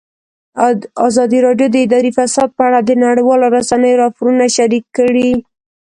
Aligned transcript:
ازادي 1.07 1.39
راډیو 1.47 1.67
د 1.71 1.75
اداري 1.85 2.11
فساد 2.17 2.49
په 2.57 2.63
اړه 2.67 2.79
د 2.83 2.91
نړیوالو 3.05 3.45
رسنیو 3.57 3.99
راپورونه 4.03 4.43
شریک 4.55 4.85
کړي. 4.97 5.29